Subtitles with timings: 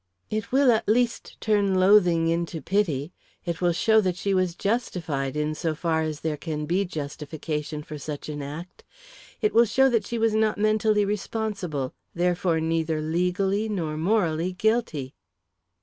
[0.31, 3.13] "It will at least turn loathing into pity;
[3.45, 7.83] it will show that she was justified, in so far as there can be justification
[7.83, 8.83] for such an act.
[9.41, 15.13] It will show that she was not mentally responsible therefore neither legally nor morally guilty."